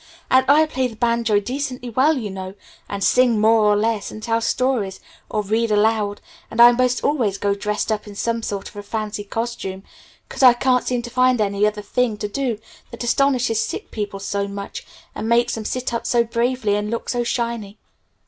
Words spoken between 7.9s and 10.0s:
up in some sort of a fancy costume